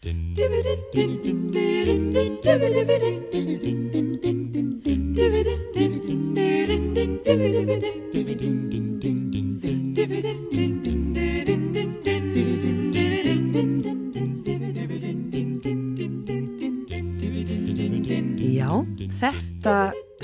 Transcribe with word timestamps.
Þetta 0.00 0.12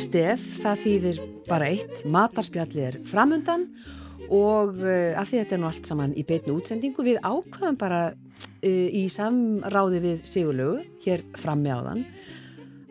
stef, 0.01 0.41
það 0.63 0.81
þýðir 0.81 1.21
bara 1.45 1.69
eitt, 1.69 2.01
matarspjallið 2.09 2.81
er 2.81 2.97
framundan 3.05 3.69
og 4.33 4.81
uh, 4.81 5.13
að 5.21 5.29
því 5.29 5.43
þetta 5.43 5.53
er 5.53 5.61
nú 5.61 5.69
allt 5.69 5.85
saman 5.85 6.17
í 6.17 6.25
beitnu 6.25 6.57
útsendingu 6.57 7.05
við 7.05 7.21
ákvaðum 7.21 7.77
bara 7.77 8.17
í 8.65 9.05
samráði 9.13 10.03
við 10.05 10.27
Sigurlögu 10.29 10.85
hér 11.05 11.25
frammi 11.37 11.73
á 11.73 11.81
þann 11.85 12.05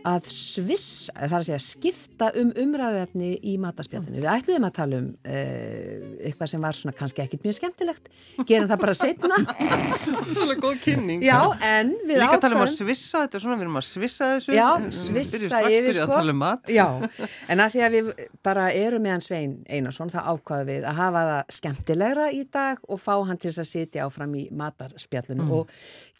að 0.06 0.28
sviss, 0.30 1.08
það 1.14 1.32
er 1.32 1.36
að 1.40 1.46
segja 1.48 1.62
skipta 1.64 2.28
um 2.40 2.52
umræðefni 2.62 3.32
í 3.42 3.56
mataspjallinu. 3.62 4.20
Við 4.22 4.28
ætluðum 4.30 4.68
að 4.68 4.74
tala 4.76 5.00
um 5.02 5.08
uh, 5.26 6.06
eitthvað 6.30 6.52
sem 6.52 6.66
var 6.68 6.78
svona 6.78 6.94
kannski 6.98 7.24
ekkit 7.24 7.46
mjög 7.46 7.58
skemmtilegt. 7.58 8.12
Gerum 8.46 8.70
það 8.70 8.84
bara 8.84 8.96
setna. 9.00 9.40
Svona 10.36 10.58
góð 10.62 10.78
kynning. 10.84 11.24
Já, 11.26 11.40
en 11.66 11.94
við 12.04 12.20
Líka 12.20 12.28
ákvaðum... 12.36 12.44
tala 12.46 12.60
um 12.60 12.66
að 12.66 12.72
svissa, 12.76 13.24
þetta 13.26 13.40
er 13.40 13.46
svona, 13.46 13.58
við 13.58 13.66
erum 13.66 13.80
að 13.82 13.88
svissa 13.90 14.32
þessu. 14.36 14.56
Já, 14.56 14.68
Við 14.86 14.96
svissa 15.00 15.36
byrjum 15.36 15.52
strax 15.52 15.70
yfir 15.70 15.88
byrja 15.90 15.98
sko. 15.98 16.08
að 16.08 16.16
tala 16.20 16.36
um 16.36 16.42
mat. 16.44 16.74
Já, 16.76 16.88
en 17.56 17.66
að 17.66 17.76
því 17.76 17.86
að 17.88 17.98
við 17.98 18.12
bara 18.46 18.66
erum 18.86 19.06
meðan 19.06 19.26
Svein 19.26 19.56
Einarsson, 19.66 20.14
þá 20.14 20.20
ákvaðum 20.30 20.72
við 20.72 20.90
að 20.90 21.00
hafa 21.02 21.28
það 21.32 21.56
skemmtilegra 21.60 22.32
í 22.36 22.44
dag 22.54 22.84
og 22.86 23.02
fá 23.02 23.14
hann 23.26 23.40
til 23.42 23.52
þess 23.52 23.64
að 23.66 23.72
sitja 23.72 24.06
áfram 24.06 24.36
í 24.38 24.48
matarspjallinu 24.56 25.50
og 25.62 25.72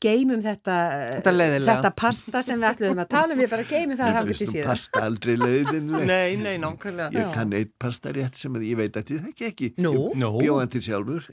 geymum 0.04 0.42
þetta. 0.44 0.76
Þetta 1.24 1.34
þetta 1.66 1.92
pasta 1.98 2.42
sem 2.46 2.60
við 2.62 2.68
ætluðum 2.70 3.02
að 3.04 3.10
tala 3.14 3.34
um, 3.36 3.40
við 3.40 3.50
bara 3.54 3.66
geymum 3.70 3.98
það 4.00 4.10
að 4.10 4.28
getið 4.30 4.46
nú 4.46 4.50
síðan. 4.52 4.68
pasta 4.70 5.04
aldrei 5.06 5.36
leiðinlega. 5.40 6.06
Nei, 6.12 6.36
nei, 6.42 6.56
nákvæmlega. 6.62 7.10
Ég 7.16 7.32
kann 7.36 7.54
eitt 7.58 7.72
pastarétt 7.82 8.36
sem 8.40 8.54
að 8.60 8.66
ég 8.70 8.80
veit 8.80 9.00
að 9.00 9.12
ég 9.16 9.24
þekki 9.30 9.48
ekki. 9.50 9.70
Nú? 9.86 9.94
Ég 10.12 10.20
Nú. 10.22 10.32
bjóð 10.42 10.60
hann 10.62 10.72
til 10.76 10.84
sjálfur. 10.86 11.30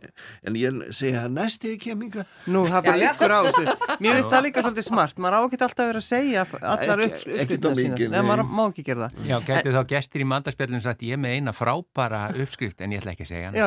En 0.46 0.58
ég 0.60 0.80
segi 0.94 1.16
að 1.18 1.28
næst 1.36 1.66
eða 1.68 1.78
keminga. 1.86 2.24
Nú, 2.52 2.64
það 2.70 2.86
bara 2.88 2.96
Já, 2.96 3.02
já. 3.02 3.10
ykkur 3.12 3.32
á 3.32 3.40
þessu. 3.48 3.64
Mér 4.02 4.16
finnst 4.18 4.32
það 4.32 4.44
líka 4.46 4.64
svolítið 4.66 4.86
smart. 4.88 5.16
Maður 5.22 5.36
á 5.36 5.40
ekki 5.46 5.60
alltaf 5.62 5.82
að 5.84 5.90
vera 5.92 6.02
að 6.02 6.08
segja 6.08 6.46
allar 6.62 7.04
upp, 7.06 7.12
Ekki- 7.12 7.36
ekkert 7.42 7.66
uppskriftina 7.66 7.74
sína. 7.76 7.94
mikið, 7.96 8.08
Nei, 8.12 8.22
maður 8.30 8.44
má 8.52 8.62
ekki 8.72 8.84
gera 8.86 9.08
það. 9.08 9.12
Já, 9.28 9.36
gæti 9.48 9.74
þá 9.76 9.80
gestir 9.92 10.20
í 10.24 10.28
mandarspjallinu 10.32 10.80
sagt 10.82 11.02
ég 11.06 11.20
með 11.22 11.36
eina 11.38 11.52
frábara 11.56 12.22
uppskrift 12.42 12.80
en 12.82 12.94
ég 12.96 13.02
ætla 13.02 13.12
ekki 13.16 13.26
að 13.26 13.32
segja 13.32 13.46
hana. 13.50 13.56
Já, 13.58 13.66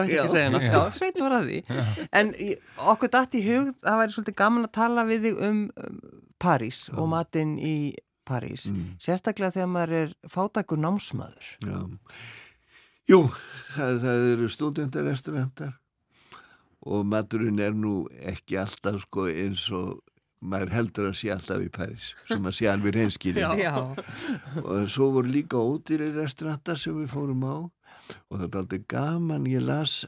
tala 4.85 5.05
við 5.09 5.29
þig 5.29 5.45
um, 5.49 5.61
um 5.75 5.99
París 6.41 6.85
og 6.93 7.09
matinn 7.11 7.57
í 7.59 7.77
París. 8.25 8.69
Sérstaklega 9.01 9.53
þegar 9.53 9.71
maður 9.71 9.95
er 9.99 10.15
fátækur 10.31 10.81
námsmaður. 10.81 11.51
Já. 11.61 11.79
Jú, 13.05 13.19
það, 13.75 13.99
það 14.01 14.27
eru 14.31 14.47
stúdendarrestaurantar 14.49 15.75
og 16.85 17.05
maturinn 17.09 17.61
er 17.61 17.73
nú 17.77 18.05
ekki 18.29 18.57
alltaf 18.61 19.03
sko 19.05 19.27
eins 19.29 19.67
og 19.73 19.99
maður 20.45 20.73
heldur 20.73 21.09
að 21.09 21.17
sé 21.19 21.31
alltaf 21.33 21.61
í 21.65 21.69
Paris 21.73 22.11
sem 22.29 22.45
að 22.45 22.57
sé 22.57 22.69
alveg 22.69 22.97
reynskilin. 22.97 23.45
Og 24.61 24.89
svo 24.91 25.11
voru 25.15 25.31
líka 25.31 25.61
ódýri 25.61 26.11
restaurantar 26.17 26.81
sem 26.81 26.97
við 26.97 27.13
fórum 27.13 27.45
á 27.45 27.57
og 27.65 28.37
það 28.37 28.47
er 28.47 28.59
aldrei 28.61 28.81
gaman, 28.89 29.47
ég 29.49 29.65
las 29.65 30.03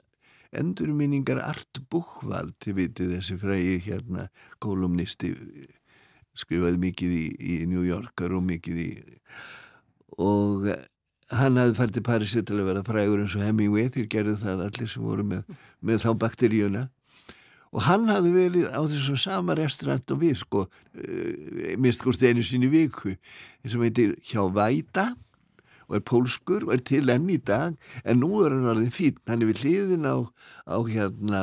endurminningar 0.56 1.42
Art 1.44 1.82
Buchwald 1.92 2.56
þið 2.64 2.80
vitið 2.82 3.16
þessi 3.18 3.40
frægi 3.42 3.78
hérna 3.88 4.28
kolumnisti 4.64 5.34
skrifaði 6.38 6.82
mikið 6.82 7.16
í, 7.18 7.26
í 7.38 7.56
New 7.70 7.84
Yorker 7.88 8.36
og 8.38 8.46
mikið 8.46 8.84
í 8.84 8.92
og 10.18 10.70
hann 11.36 11.60
hafði 11.60 11.76
fært 11.78 11.96
til 11.98 12.06
Parisi 12.06 12.44
til 12.46 12.62
að 12.62 12.70
vera 12.70 12.84
frægur 12.88 13.24
eins 13.24 13.36
og 13.36 13.44
Hemingway 13.44 13.90
þeir 13.92 14.08
gerðu 14.12 14.38
það 14.44 14.64
allir 14.68 14.92
sem 14.92 15.04
voru 15.04 15.26
með, 15.28 15.58
með 15.84 16.06
þá 16.06 16.10
bakteríuna. 16.24 16.84
Og 17.76 17.84
hann 17.84 18.08
hafði 18.08 18.32
verið 18.32 18.68
á 18.72 18.80
þessum 18.80 19.20
sama 19.20 19.58
restaurant 19.60 20.14
og 20.16 20.22
við 20.22 20.38
sko 20.40 20.64
uh, 20.64 21.74
mist 21.84 22.06
hvort 22.06 22.24
einu 22.24 22.46
sinni 22.46 22.70
í 22.70 22.74
viku 22.74 23.18
sem 23.68 23.84
heitir 23.84 24.16
Hjá 24.24 24.46
Væta 24.56 25.10
og 25.88 25.96
er 26.00 26.04
pólskur 26.08 26.68
og 26.68 26.74
er 26.78 26.84
til 26.88 27.10
enn 27.14 27.30
í 27.32 27.38
dag 27.40 27.76
en 28.04 28.20
nú 28.24 28.44
er 28.46 28.56
hann 28.56 28.68
orðin 28.74 28.92
fín 28.94 29.18
hann 29.28 29.42
er 29.44 29.52
við 29.54 29.64
hliðin 29.66 30.08
á, 30.08 30.16
á 30.68 30.78
hérna 30.88 31.42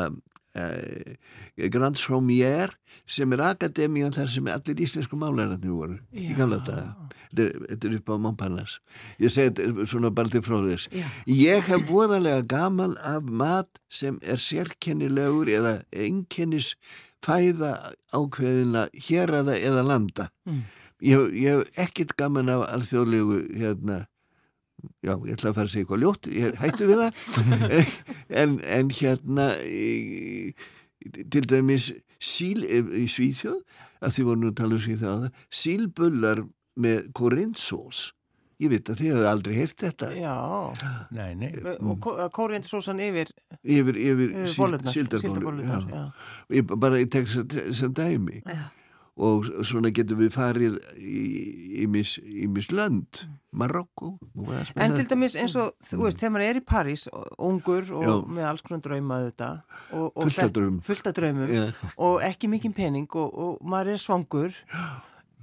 uh, 0.59 1.69
Grand 1.71 1.97
Sommier 1.99 2.73
sem 3.11 3.33
er 3.35 3.43
akademían 3.45 4.15
þar 4.15 4.29
sem 4.33 4.47
allir 4.51 4.81
íslensku 4.85 5.17
málararnir 5.19 5.73
voru 5.75 5.97
í 6.15 6.31
gamla 6.39 6.61
daga. 6.65 6.93
Þetta 7.35 7.89
er, 7.89 7.97
upp 7.99 8.11
á 8.15 8.17
Montparnasse 8.23 8.79
ég 9.19 9.33
segi 9.35 9.51
þetta 9.51 9.87
svona 9.91 10.11
bara 10.15 10.31
til 10.31 10.45
fróðis 10.47 10.87
Já. 10.95 11.07
ég 11.27 11.67
hef 11.67 11.83
voðalega 11.89 12.45
gaman 12.53 12.95
af 13.03 13.27
mat 13.27 13.81
sem 13.91 14.21
er 14.23 14.39
sérkennilegur 14.39 15.51
eða 15.51 15.75
einkennis 15.91 16.75
fæða 17.25 17.73
ákveðina 18.15 18.87
héraða 19.09 19.55
eða 19.57 19.83
landa. 19.89 20.27
Ég, 21.01 21.17
hef- 21.17 21.33
ég 21.33 21.55
hef 21.65 21.79
ekkert 21.87 22.13
gaman 22.21 22.51
af 22.53 22.67
alþjóðlegu 22.75 23.39
hérna 23.59 24.03
já, 25.05 25.13
ég 25.15 25.37
ætla 25.37 25.53
að 25.53 25.59
fara 25.59 25.69
að 25.69 25.73
segja 25.75 25.85
eitthvað 25.85 26.03
ljótt 26.05 26.29
ég 26.33 26.59
hættu 26.63 26.89
við 26.91 27.03
það 27.03 27.13
en, 28.43 28.59
en 28.79 28.93
hérna 28.99 29.49
til 31.35 31.45
dæmis 31.51 31.93
síl 32.25 32.65
í 32.65 33.07
Svíþjóð 33.11 33.63
að 34.05 34.17
því 34.17 34.27
voru 34.29 34.43
nú 34.43 34.53
að 34.53 34.59
tala 34.61 34.77
um 34.79 34.85
Svíþjóð 34.85 35.31
sílbullar 35.63 36.45
með 36.85 37.09
korintsós 37.17 38.11
ég 38.63 38.71
veit 38.71 38.89
að 38.91 39.01
þið 39.01 39.11
hefur 39.11 39.29
aldrei 39.29 39.55
heyrt 39.59 39.83
þetta 39.83 40.11
Já, 40.15 40.35
Nei, 41.15 41.35
nei. 41.39 41.51
og 41.83 42.07
kóriendsósan 42.35 43.03
yfir, 43.03 43.33
yfir, 43.63 43.99
yfir 43.99 44.33
síldarbólur 44.55 44.95
síldarbollurnar, 44.95 45.89
já. 45.91 45.99
já. 45.99 46.05
Ég 46.55 46.75
bara 46.79 47.01
ég 47.03 47.11
tek 47.13 47.29
sem, 47.31 47.49
sem 47.75 47.95
dæmi 47.95 48.41
Já. 48.47 48.65
Og 49.17 49.45
svona 49.63 49.93
getum 49.95 50.19
við 50.19 50.33
farið 50.35 50.77
í 50.99 51.85
mis, 51.87 52.17
í 52.19 52.49
mis 52.51 52.67
lönd 52.75 53.21
Marokko 53.55 54.17
nú 54.35 54.49
var 54.49 54.67
það 54.73 54.83
En 54.83 54.97
til 54.99 55.05
dæmis 55.13 55.37
eins 55.39 55.55
og, 55.61 55.77
þú 55.87 56.01
veist, 56.03 56.19
þegar 56.19 56.33
maður 56.35 56.49
er 56.49 56.59
í 56.59 56.63
París, 56.67 57.05
ungur 57.39 57.87
og 57.95 58.03
Já. 58.03 58.15
með 58.27 58.49
alls 58.49 58.65
konar 58.67 58.83
drauma 58.83 59.21
þetta 59.29 59.51
og, 59.95 60.09
og 60.11 60.25
Fullt 60.25 60.39
af 60.43 60.49
fer- 60.49 60.55
draumum. 61.21 61.53
Já. 61.55 61.69
og 62.03 62.25
ekki 62.27 62.51
mikinn 62.51 62.75
pening 62.75 63.07
og, 63.15 63.31
og 63.39 63.63
maður 63.63 63.93
er 63.95 64.03
svangur 64.03 64.59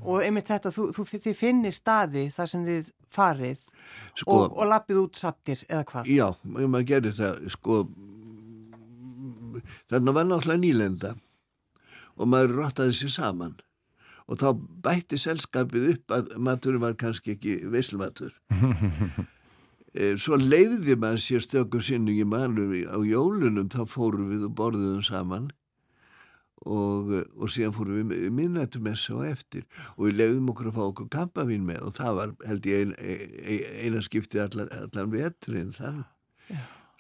og 0.02 0.20
einmitt 0.26 0.52
þetta, 0.52 0.74
þú, 0.76 0.90
þú, 0.98 1.08
þið 1.14 1.38
finnir 1.40 1.72
staði 1.78 2.26
þar 2.36 2.52
sem 2.52 2.68
þið 2.68 2.92
farið 3.16 3.64
Sko- 4.20 4.36
og, 4.50 4.58
og 4.60 4.68
lappið 4.72 5.00
út 5.06 5.16
sattir 5.20 5.64
eða 5.70 5.86
hvað 5.88 6.12
Já, 6.12 6.28
maður 6.44 6.88
gerir 6.92 7.16
það 7.16 7.40
sko 7.56 7.82
þarna 9.92 10.14
var 10.16 10.28
náttúrulega 10.28 10.62
nýlenda 10.64 11.16
og 12.18 12.32
maður 12.32 12.58
rottaði 12.60 12.98
sér 12.98 13.14
saman. 13.18 13.58
Og 14.32 14.40
þá 14.40 14.50
bætti 14.86 15.20
selskapið 15.20 15.90
upp 15.96 16.16
að 16.16 16.34
maturinn 16.40 16.84
var 16.84 16.96
kannski 17.00 17.36
ekki 17.36 17.58
veislumatur 17.72 18.36
Eh, 19.92 20.14
svo 20.16 20.38
leiði 20.40 20.96
maður 20.96 21.20
sér 21.20 21.42
stökur 21.44 21.84
sinni 21.84 22.14
í 22.16 22.24
manur 22.24 22.70
á 22.88 22.96
jólunum 23.04 23.68
þá 23.72 23.82
fórum 23.92 24.30
við 24.32 24.46
og 24.48 24.54
borðuðum 24.56 25.02
saman. 25.04 25.50
Og, 26.62 27.10
og 27.42 27.50
síðan 27.50 27.74
fórum 27.76 28.14
við 28.14 28.30
minnættumessa 28.38 29.18
og 29.18 29.26
eftir. 29.28 29.66
Og 29.98 30.08
við 30.08 30.22
leiðum 30.22 30.52
okkur 30.54 30.70
að 30.70 30.78
fá 30.78 30.84
okkur 30.86 31.10
kampavín 31.12 31.66
með 31.68 31.90
og 31.90 31.96
það 31.98 32.20
var 32.20 32.36
held 32.48 32.70
ég 32.70 32.86
ein, 32.86 32.94
ein, 33.02 33.66
eina 33.82 34.04
skiptið 34.06 34.46
allan, 34.46 34.72
allan 34.78 35.12
veturinn 35.12 35.76
þann 35.76 36.06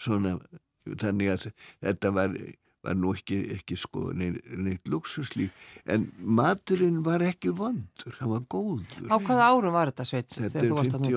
svona 0.01 0.35
þannig 0.81 1.29
að 1.31 1.47
þetta 1.85 2.11
var, 2.17 2.35
var 2.81 2.95
nú 2.97 3.11
ekki, 3.13 3.35
ekki 3.55 3.75
sko 3.77 4.07
neitt, 4.17 4.39
neitt 4.57 4.87
luxuslíf 4.89 5.51
en 5.85 6.07
maturinn 6.17 7.03
var 7.05 7.21
ekki 7.21 7.51
vondur, 7.53 8.15
hann 8.19 8.31
var 8.33 8.41
góður 8.49 9.05
Á 9.13 9.15
hvaða 9.21 9.49
árum 9.53 9.75
var 9.75 9.91
þetta 9.91 10.05
sveit 10.09 10.33
Þetta 10.33 10.63
er 10.65 10.73
varst 10.73 10.95
að 10.97 11.05
núti? 11.05 11.11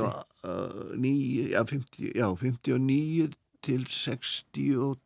59, 0.44 1.48
já, 1.54 1.62
50, 1.64 2.12
já, 2.20 2.26
59 2.36 3.32
til 3.64 3.86
62 3.88 5.00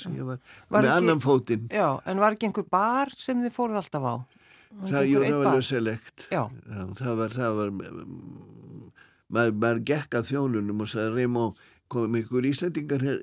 sem 0.00 0.16
ég 0.18 0.24
var, 0.28 0.40
Var 0.68 0.82
með 0.82 0.88
ekki- 0.90 0.96
annan 1.02 1.20
fótinn. 1.24 1.68
Já, 1.72 1.86
en 2.06 2.18
var 2.20 2.32
ekki 2.36 2.48
einhver 2.48 2.66
bar 2.68 3.12
sem 3.16 3.38
þið 3.44 3.52
fóruð 3.56 3.78
alltaf 3.80 4.04
á? 4.08 4.14
Var 4.74 4.90
Það, 4.90 5.04
jú, 5.08 5.20
það 5.24 5.44
var 5.44 5.62
select. 5.62 6.24
Já, 6.32 6.42
Já, 6.68 6.80
það 6.98 7.16
var, 7.20 7.28
það 7.36 7.56
var, 7.60 7.70
maður, 9.30 9.54
maður 9.60 9.80
gekk 9.88 10.16
að 10.18 10.28
þjónunum 10.32 10.82
og 10.84 10.88
sagði, 10.90 11.14
Reymó, 11.20 11.44
komum 11.92 12.18
ykkur 12.20 12.48
Íslandingar 12.48 13.04
hér, 13.04 13.20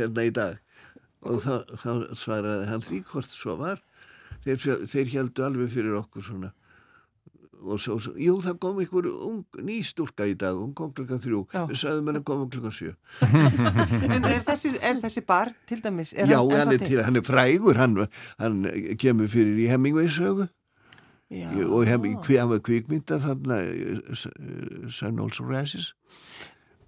hérna 0.00 0.24
í 0.26 0.32
dag? 0.34 0.58
Og 1.28 1.42
þá, 1.44 1.54
þá 1.76 1.90
svaraði 2.16 2.70
hann 2.70 2.84
því 2.84 3.02
hvort 3.10 3.28
svo 3.28 3.58
var. 3.60 3.82
Þeir, 4.44 4.86
þeir 4.88 5.12
heldu 5.12 5.44
alveg 5.44 5.72
fyrir 5.74 5.98
okkur 5.98 6.24
svona. 6.24 6.52
Og 7.60 7.76
svo, 7.76 7.98
svo, 8.00 8.14
jú, 8.16 8.38
það 8.40 8.54
kom 8.62 8.78
ung, 8.80 9.40
ný 9.60 9.82
stúlka 9.84 10.24
í 10.24 10.32
dag, 10.32 10.56
hún 10.56 10.72
kom 10.72 10.94
klukkan 10.96 11.20
þrjú. 11.20 11.42
Við 11.68 11.80
sagðum 11.82 12.08
henni 12.08 12.22
að 12.22 12.28
koma 12.30 12.46
klukkan 12.48 12.72
sjö. 12.72 12.94
en 14.14 14.24
er 14.24 14.40
þessi, 14.46 14.72
er 14.80 15.02
þessi 15.02 15.24
bar 15.28 15.52
til 15.68 15.82
dæmis? 15.84 16.14
Er 16.16 16.30
Já, 16.30 16.38
hann 16.40 16.54
það 16.54 16.72
er, 16.78 16.86
til, 16.86 17.02
hann 17.04 17.20
er 17.20 17.26
frægur, 17.26 17.76
hann, 17.76 17.98
hann 18.40 18.64
kemur 18.96 19.28
fyrir 19.28 19.60
í 19.60 19.68
Hemingway 19.68 20.08
sögu 20.08 20.48
Já. 21.30 21.46
Ég- 21.54 21.68
og 21.70 21.86
hann 21.86 22.48
var 22.50 22.58
kvikmynda 22.58 23.20
þarna 23.22 23.60
Sun 24.90 25.20
Also 25.22 25.44
Rises 25.46 25.92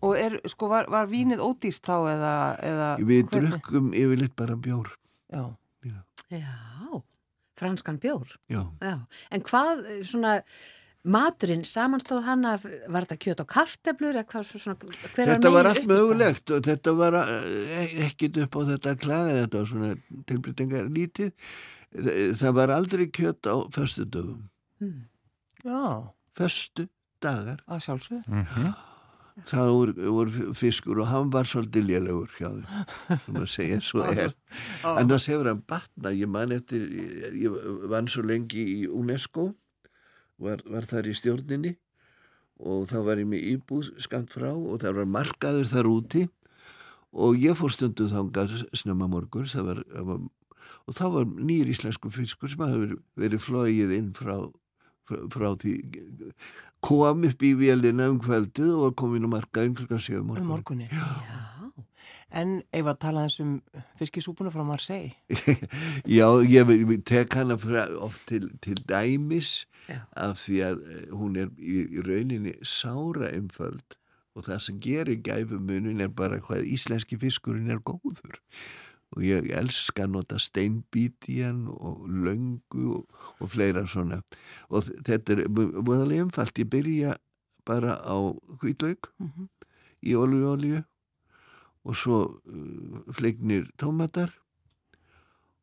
Og 0.03 0.17
er, 0.19 0.37
sko, 0.51 0.67
var, 0.73 0.89
var 0.91 1.07
vínið 1.11 1.43
ódýrt 1.45 1.85
þá 1.87 1.97
eða, 2.11 2.35
eða 2.67 2.87
við 2.99 3.27
hvernig? 3.31 3.51
drukkum 3.53 3.91
yfirleitt 3.95 4.37
bara 4.39 4.57
bjór. 4.59 4.91
Já. 5.33 5.45
Já, 6.33 7.03
franskan 7.61 7.99
bjór. 8.01 8.39
já, 8.49 8.63
Já, 8.81 8.95
en 9.31 9.43
hvað 9.45 9.83
eh, 9.85 9.99
svona 10.09 10.39
maturinn, 11.03 11.65
samanstóð 11.67 12.23
hann 12.25 12.47
af, 12.47 12.65
var 12.89 13.05
þetta 13.05 13.19
kjöt 13.21 13.43
og 13.43 13.49
karteblur 13.51 14.17
eða 14.17 14.29
hvað 14.31 14.47
svona, 14.49 14.77
hver 15.13 15.33
þetta 15.35 15.53
var 15.53 15.69
allt 15.71 15.89
mögulegt 15.91 16.53
og 16.55 16.63
þetta 16.67 16.95
var 16.99 17.19
eh, 17.21 17.97
ekkit 18.07 18.39
upp 18.45 18.57
á 18.57 18.61
þetta 18.71 18.95
að 18.95 19.03
klaga 19.05 19.35
þetta 19.41 19.61
var 19.61 19.71
svona 19.73 19.93
tilbreytingar 20.31 20.91
lítið. 20.95 21.35
Það 22.41 22.55
var 22.57 22.73
aldrei 22.73 23.05
kjött 23.13 23.45
á 23.45 23.57
föstu 23.75 24.07
dögum 24.09 24.47
Já, 25.63 26.15
föstu 26.39 26.89
dagar 27.23 27.61
að 27.69 27.85
sjálfsög. 27.85 28.25
Það 29.49 29.71
voru, 29.73 29.95
voru 30.17 30.55
fiskur 30.57 31.01
og 31.03 31.09
hann 31.11 31.31
var 31.33 31.49
svolítið 31.49 31.89
lélegur 31.89 32.35
hjá 32.37 32.51
þeim 32.51 33.23
sem 33.25 33.39
að 33.41 33.49
segja 33.55 33.79
svo 33.85 34.05
er. 34.25 34.35
En 34.93 35.09
það 35.09 35.23
sefur 35.27 35.51
hann 35.51 35.63
batna 35.69 36.13
ég 36.17 36.31
man 36.31 36.53
eftir, 36.55 36.85
ég, 37.39 37.57
vann 37.91 38.11
svo 38.13 38.25
lengi 38.29 38.63
í 38.63 38.79
UNESCO 38.91 39.51
var, 40.43 40.63
var 40.69 40.87
þar 40.89 41.11
í 41.11 41.17
stjórninni 41.17 41.77
og 42.63 42.87
þá 42.91 42.99
var 43.09 43.23
ég 43.23 43.29
með 43.31 43.49
íbúð 43.57 43.91
skamt 44.05 44.31
frá 44.35 44.53
og 44.53 44.83
það 44.83 45.01
var 45.01 45.11
markaður 45.17 45.71
þar 45.71 45.91
úti 45.91 46.27
og 47.13 47.37
ég 47.41 47.57
fór 47.59 47.73
stundu 47.75 48.09
þangað 48.11 48.61
snemma 48.77 49.09
morgun 49.11 49.49
það 49.51 49.69
var, 49.69 49.83
og 50.87 50.97
þá 50.97 51.05
var 51.17 51.31
nýr 51.33 51.71
íslensku 51.73 52.13
fiskur 52.15 52.53
sem 52.53 52.63
hafði 52.65 52.99
verið 53.19 53.45
flóið 53.45 53.97
inn 53.97 54.13
frá, 54.17 54.37
frá, 55.09 55.49
því 55.63 55.75
kom 56.83 57.25
upp 57.29 57.47
í 57.47 57.55
vélina 57.59 58.11
um 58.11 58.21
kvöldið 58.23 58.75
og 58.75 58.85
var 58.89 58.95
komin 59.03 59.27
á 59.27 59.31
markaðin 59.37 59.77
klukkan 59.79 60.03
7 60.03 60.19
Um 60.21 60.31
morgun 60.33 60.51
morgunni. 60.51 60.89
Já, 60.91 61.43
En 62.33 62.63
ef 62.73 62.87
að 62.89 63.01
tala 63.03 63.27
eins 63.27 63.37
um 63.45 63.57
fiskisúpuna 64.01 64.51
frá 64.53 64.65
Marseille. 64.65 65.13
Já, 66.17 66.27
ég 66.49 66.71
ég 66.73 67.03
tek 67.05 67.35
hana 67.37 67.59
oft 68.01 68.25
til, 68.31 68.49
til 68.65 68.79
dæmis 68.89 69.67
Já. 69.89 70.01
af 70.17 70.41
því 70.41 70.61
að 70.65 70.81
eh, 70.81 71.03
hún 71.13 71.37
er 71.37 71.51
í, 71.59 71.83
í 71.99 72.05
rauninni 72.07 72.55
sára 72.65 73.29
einföld 73.35 73.99
og 74.33 74.47
það 74.47 74.63
sem 74.65 74.79
gerir 74.81 75.21
gæfumunin 75.21 76.01
er 76.01 76.09
bara 76.09 76.41
hvað 76.41 76.65
íslenski 76.73 77.19
fiskurinn 77.21 77.73
er 77.73 77.83
góður 77.85 78.41
og 79.13 79.23
ég 79.27 79.51
elska 79.53 80.07
að 80.07 80.15
nota 80.17 80.39
steinbít 80.41 81.29
í 81.29 81.43
hann 81.45 81.67
og 81.69 82.07
löngu 82.09 82.87
og, 82.97 83.19
og 83.41 83.51
fleira 83.53 83.83
svona. 83.87 84.23
Og 84.71 84.87
þetta 85.05 85.37
er 85.37 85.43
múðalega 85.53 86.25
einfalt. 86.27 86.57
Ég 86.59 86.71
byrja 86.73 87.17
bara 87.69 87.99
á 88.01 88.17
hvítlaug 88.63 89.11
Mhm. 89.21 89.49
í 90.03 90.15
olju 90.19 90.47
olju 90.51 90.81
og 91.85 91.97
svo 91.97 92.17
uh, 92.31 93.13
flegnir 93.15 93.69
tómatar 93.79 94.33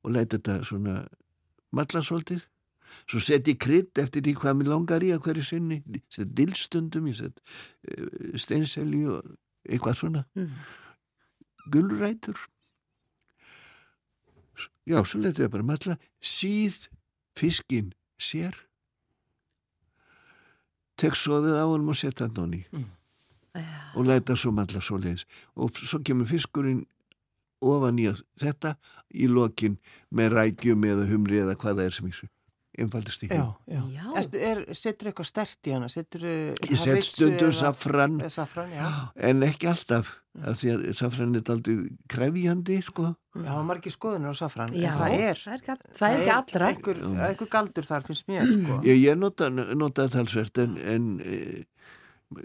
og 0.03 0.11
læta 0.15 0.37
þetta 0.37 0.63
svona 0.63 1.07
matla 1.71 2.01
svolítið. 2.03 2.45
Svo 3.07 3.19
set 3.21 3.47
ég 3.47 3.59
krydd 3.61 3.99
eftir 4.01 4.21
því 4.25 4.33
hvað 4.39 4.55
mér 4.59 4.69
langar 4.71 5.03
í 5.05 5.11
að 5.13 5.21
hverju 5.25 5.43
sinni. 5.45 5.81
Set 6.09 6.31
dillstundum, 6.35 7.07
ég 7.11 7.19
set 7.19 7.41
uh, 7.41 8.37
steinselji 8.39 9.05
og 9.11 9.35
eitthvað 9.69 9.99
svona. 9.99 10.23
Mm. 10.35 10.53
gulrætur 11.71 12.37
já, 14.89 14.99
svo 15.05 15.21
letur 15.21 15.45
ég 15.45 15.53
bara 15.53 15.65
matla 15.65 15.97
síð 16.19 16.87
fiskin 17.37 17.93
sér. 18.19 18.55
Tek 20.99 21.15
soðið 21.15 21.59
á 21.61 21.65
hann 21.69 21.87
og 21.87 21.99
setja 21.99 22.27
hann 22.27 22.41
á 22.41 22.45
ný 22.49 22.63
já, 22.65 22.81
og 23.95 24.09
læta 24.09 24.35
svo 24.37 24.51
matla 24.55 24.81
svoleiðis. 24.83 25.27
Og 25.55 25.71
svo 25.77 26.01
kemur 26.03 26.27
fiskurinn 26.29 26.83
ofan 27.61 27.99
í 27.99 28.09
að 28.09 28.23
þetta 28.39 28.75
í 29.13 29.29
lokin 29.29 29.79
með 30.15 30.35
rækjum 30.35 30.85
eða 30.89 31.07
humri 31.09 31.41
eða 31.43 31.57
hvað 31.59 31.81
það 31.81 31.85
er 31.85 31.97
sem 31.97 32.11
ég 32.11 32.19
einfaldist 32.83 33.23
í 33.25 33.29
Já, 33.31 33.43
já. 33.69 33.81
Já. 33.95 34.05
Er, 34.19 34.27
er, 34.49 34.61
setur 34.77 35.09
eitthvað 35.11 35.27
stert 35.29 35.69
í 35.69 35.73
hana? 35.75 35.89
Setur, 35.91 36.25
ég 36.29 36.79
set 36.79 37.03
stundum 37.07 37.51
safran 37.55 38.17
Safran, 38.31 38.71
já. 38.75 38.87
en 39.29 39.43
ekki 39.47 39.69
alltaf 39.71 40.15
af 40.39 40.59
því 40.61 40.69
að 40.75 40.83
safran 40.95 41.35
er 41.39 41.51
aldrei 41.51 41.75
krefjandi 42.11 42.77
sko 42.85 43.07
Já, 43.09 43.43
það 43.45 43.55
var 43.59 43.65
margir 43.69 43.93
skoðunar 43.95 44.33
á 44.33 44.37
safran. 44.39 44.73
já, 44.75 44.89
en 44.91 44.99
það 44.99 45.13
er, 45.29 45.41
það 45.43 45.53
er, 45.53 45.61
ekki- 45.63 45.97
það 45.99 46.13
er 46.15 46.19
ekki 46.23 46.33
allra. 46.35 46.69
Einhver, 46.73 47.01
einhver 47.27 47.49
galdur 47.53 47.87
þar 47.87 48.07
finnst 48.07 48.27
mér, 48.31 48.49
sko. 48.53 48.79
ég, 48.87 48.97
ég 49.03 49.19
nota, 49.19 49.49
nota 49.53 50.07
talsvert 50.11 50.57
en, 50.63 50.77
en 50.95 51.05
e, 51.23 51.65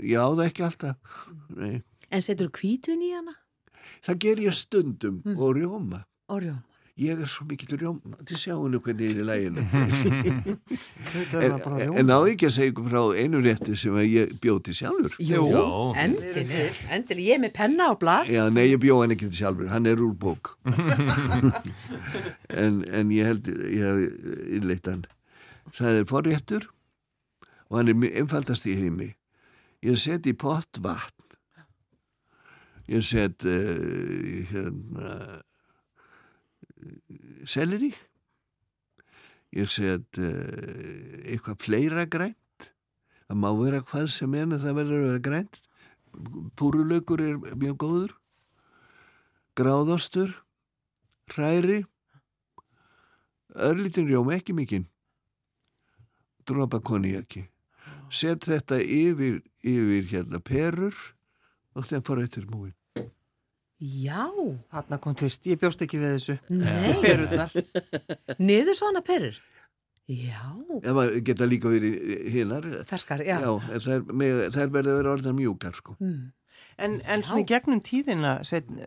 ég 0.00 0.18
á 0.20 0.28
það 0.32 0.44
ekki 0.48 0.64
alltaf 0.68 1.24
Nei. 1.56 1.82
En 2.14 2.22
setur 2.22 2.50
kvítvin 2.54 3.02
í 3.04 3.10
hana? 3.16 3.34
það 4.04 4.18
ger 4.26 4.42
ég 4.44 4.54
stundum 4.56 5.22
og 5.34 5.54
rjóma 5.56 6.02
Orjón. 6.32 6.62
Ég 6.94 7.18
er 7.18 7.26
svo 7.26 7.42
mikill 7.48 7.74
rjóma 7.80 8.20
til 8.28 8.38
sjáinu 8.38 8.78
hvernig 8.78 9.08
er 9.10 9.18
í 9.18 9.24
læginu 9.26 9.62
en, 11.42 11.56
en 11.98 12.12
á 12.14 12.18
ekki 12.30 12.46
að 12.46 12.52
segja 12.54 12.70
ykkur 12.70 12.86
frá 12.92 13.00
einu 13.18 13.40
rétti 13.42 13.74
sem 13.78 13.96
að 13.98 14.06
ég 14.12 14.34
bjóti 14.42 14.74
sjálfur? 14.78 15.16
Jú, 15.18 15.42
Já. 15.50 15.64
endilega, 16.04 16.68
endilega, 16.94 17.26
ég 17.26 17.34
er 17.34 17.42
með 17.42 17.52
penna 17.56 17.88
á 17.90 17.92
blað. 17.98 18.30
Já, 18.30 18.44
nei, 18.54 18.68
ég 18.70 18.78
bjó 18.84 19.00
hann 19.00 19.14
ekki 19.16 19.26
til 19.26 19.40
sjálfur, 19.40 19.66
hann 19.72 19.90
er 19.90 20.02
úr 20.04 20.14
bók. 20.14 20.54
En, 22.54 22.84
en 22.94 23.10
ég 23.10 23.26
held 23.26 23.48
ég 23.50 23.82
hef 23.82 23.98
innleitt 24.54 24.86
hann. 24.86 25.02
Það 25.74 25.98
er 25.98 26.06
forréttur 26.06 26.68
og 27.66 27.80
hann 27.80 27.90
er 27.90 28.20
einfaldast 28.22 28.68
í 28.70 28.76
heimi. 28.78 29.10
Ég 29.82 29.98
set 29.98 30.28
í 30.30 30.34
pott 30.38 30.78
vatn. 30.84 31.24
Ég 32.86 33.02
set 33.02 33.42
uh, 33.48 34.44
hérna 34.52 35.42
selleri 37.50 37.92
ég 39.54 39.70
set 39.70 40.18
uh, 40.18 40.32
eitthvað 41.30 41.60
fleira 41.62 42.08
grænt. 42.10 42.68
Það 43.28 43.40
má 43.40 43.48
vera 43.60 43.82
hvað 43.86 44.10
sem 44.12 44.34
er 44.34 44.48
en 44.48 44.58
það 44.58 44.78
verður 44.80 44.98
að 44.98 45.06
vera 45.08 45.24
grænt. 45.28 45.60
Púrulaukur 46.58 47.22
er 47.22 47.38
mjög 47.60 47.78
góður. 47.84 48.16
Gráðostur 49.54 50.34
hræri. 51.30 51.84
Örlítin 53.54 54.10
rjóma, 54.10 54.34
ekki 54.34 54.54
mikinn. 54.56 54.88
Dropa 56.44 56.82
konjaki 56.82 57.46
set 58.14 58.46
þetta 58.48 58.78
yfir, 58.80 59.40
yfir 59.64 60.08
hérna 60.12 60.40
perur 60.44 60.94
og 61.74 61.86
þetta 61.86 62.06
fara 62.06 62.26
eftir 62.26 62.46
múin 62.50 62.74
Já, 63.82 64.28
Þarna 64.72 64.98
kom 65.02 65.16
tvist, 65.18 65.46
ég 65.50 65.58
bjóst 65.60 65.82
ekki 65.84 65.98
við 66.00 66.14
þessu. 66.16 66.36
nei, 66.54 66.94
Perurnar. 67.02 67.50
niður 68.38 68.78
svona 68.78 69.02
perur. 69.04 69.40
Já, 70.04 70.52
eða 70.84 71.06
geta 71.24 71.46
líka 71.48 71.70
verið 71.72 71.94
hinnar 72.34 72.66
ferskar, 72.88 73.22
já. 73.24 73.38
Já, 73.40 73.50
en 73.72 73.80
þær, 73.80 74.02
með, 74.12 74.40
þær 74.52 74.72
verða 74.74 74.92
að 74.92 74.98
vera 75.00 75.12
orðan 75.16 75.38
mjúkar 75.38 75.78
sko. 75.78 75.96
Mm. 76.00 76.32
En, 76.78 76.96
en 77.10 77.22
svona 77.26 77.42
í 77.42 77.46
gegnum 77.48 77.80
tíðina, 77.84 78.34
Sveinn, 78.46 78.80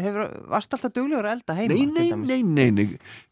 hefur, 0.00 0.30
varst 0.52 0.72
alltaf 0.76 0.94
duglegur 0.96 1.28
að 1.28 1.34
elda 1.38 1.56
heima? 1.58 1.74
Nei, 1.74 1.84
nei, 1.90 2.16
nei, 2.22 2.38
nei, 2.44 2.70
nei. 2.76 2.86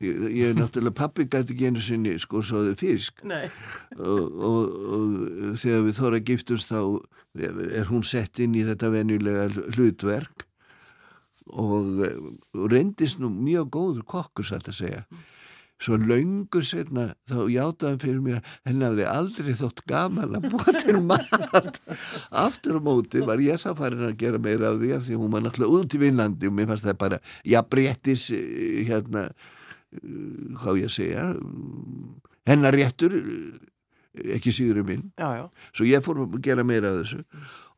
Ég, 0.05 0.21
ég 0.37 0.51
er 0.53 0.59
náttúrulega 0.59 0.97
pappi 1.01 1.27
gæti 1.31 1.55
ekki 1.55 1.71
einu 1.71 1.85
sinni 1.85 2.17
sko 2.21 2.43
svoðu 2.45 2.75
fisk 2.81 3.23
Nei. 3.29 3.47
og, 3.97 4.37
og, 4.51 4.77
og 4.97 5.59
þegar 5.61 5.87
við 5.89 5.99
þóra 6.01 6.23
giftust 6.33 6.73
þá 6.73 6.81
er 7.41 7.89
hún 7.93 8.05
sett 8.09 8.41
inn 8.43 8.57
í 8.59 8.65
þetta 8.69 8.93
venjulega 8.93 9.49
hlutverk 9.77 10.47
og, 11.53 12.01
og 12.55 12.71
reyndist 12.73 13.21
nú 13.21 13.31
mjög 13.33 13.71
góður 13.77 14.07
kokkur 14.15 14.47
satt 14.47 14.69
að 14.71 14.81
segja 14.85 15.05
svo 15.81 15.97
löngu 15.97 16.61
setna 16.67 17.07
þá 17.31 17.39
játaði 17.49 17.89
hann 17.89 18.01
fyrir 18.03 18.19
mér 18.25 18.35
að 18.41 18.51
henni 18.69 18.85
hafði 18.85 19.07
aldrei 19.09 19.55
þótt 19.57 19.81
gaman 19.89 20.37
að 20.37 20.49
búa 20.53 20.75
til 20.77 20.99
mat 21.11 21.79
aftur 22.43 22.77
á 22.77 22.81
móti 22.85 23.23
var 23.25 23.41
ég 23.41 23.57
þá 23.63 23.71
farin 23.79 24.05
að 24.11 24.19
gera 24.21 24.43
meira 24.43 24.75
af 24.75 24.77
því 24.83 24.93
af 24.99 25.07
því 25.07 25.17
hún 25.23 25.33
var 25.33 25.47
náttúrulega 25.47 25.81
út 25.81 25.97
í 25.97 26.03
vinnandi 26.03 26.51
og 26.51 26.57
mér 26.59 26.69
fannst 26.69 26.85
það 26.91 27.01
bara, 27.01 27.21
já 27.49 27.61
breyttis 27.65 28.27
hérna 28.29 29.25
eh, 29.31 30.53
hvað 30.61 30.83
ég 30.85 30.93
segja 30.93 31.27
hennar 32.51 32.77
réttur 32.77 33.17
eh, 33.17 34.35
ekki 34.37 34.53
síður 34.53 34.83
um 34.83 34.91
minn 34.93 35.07
Já, 35.17 35.31
já. 35.41 35.45
svo 35.73 35.89
ég 35.89 36.05
fór 36.05 36.27
að 36.27 36.41
gera 36.45 36.67
meira 36.67 36.93
af 36.93 37.01
þessu 37.07 37.25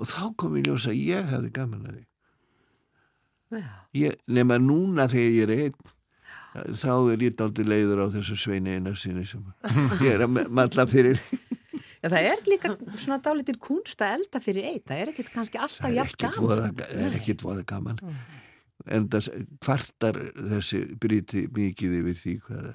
og 0.03 0.11
þá 0.11 0.23
kom 0.43 0.59
ég 0.59 0.67
ljósa 0.73 0.91
að 0.91 1.05
ég 1.07 1.29
hafði 1.31 1.53
gaman 1.55 1.87
að 1.87 2.01
því. 2.01 2.07
Ég, 3.99 4.17
nema 4.33 4.59
núna 4.63 5.09
þegar 5.13 5.37
ég 5.37 5.43
er 5.49 5.55
einn 5.67 6.77
þá 6.77 6.93
er 7.15 7.23
ég 7.25 7.37
daldi 7.39 7.65
leiður 7.65 8.03
á 8.05 8.07
þessu 8.13 8.37
sveini 8.37 8.75
eina 8.77 8.93
sinni 8.99 9.25
sem 9.29 9.45
ég 10.05 10.11
er 10.19 10.27
að 10.27 10.35
ma- 10.37 10.49
malla 10.63 10.87
fyrir 10.91 11.21
Já, 12.03 12.09
það 12.11 12.25
er 12.33 12.41
líka 12.51 12.71
svona 12.99 13.21
dálitir 13.23 13.57
kunst 13.63 14.01
að 14.03 14.17
elda 14.17 14.41
fyrir 14.43 14.65
eitt. 14.73 14.83
Það 14.89 15.01
er 15.05 15.11
ekkit 15.13 15.29
kannski 15.31 15.59
alltaf 15.63 15.93
ekkit 16.03 16.17
gaman. 16.25 16.41
voða, 16.43 16.65
það 16.81 17.05
er 17.07 17.15
ekkit 17.21 17.45
voða 17.47 17.63
gaman 17.71 18.01
en 18.91 19.05
það 19.13 19.29
kvartar 19.63 20.19
þessi 20.35 20.81
briti 20.99 21.45
mikið 21.55 21.95
yfir 22.01 22.19
því 22.25 22.35
hvað 22.49 22.67